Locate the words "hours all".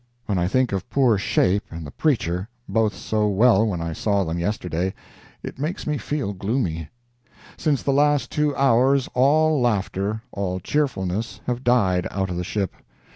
8.55-9.61